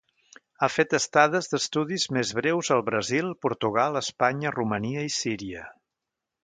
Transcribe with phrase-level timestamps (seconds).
[0.61, 5.71] Ha fet estades d'estudis més breus al Brasil, Portugal, Espanya, Romania i Síria.